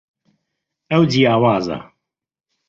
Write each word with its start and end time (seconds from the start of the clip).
ئەو 0.91 1.03
جیاوازە. 1.11 1.77